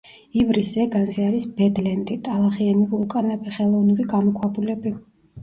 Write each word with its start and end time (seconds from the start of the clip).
ივრის 0.43 0.69
ზეგანზე 0.77 1.25
არის 1.25 1.45
ბედლენდები, 1.59 2.17
ტალახიანი 2.29 2.89
ვულკანები, 2.95 3.55
ხელოვნური 3.59 4.09
გამოქვაბულები. 4.17 4.97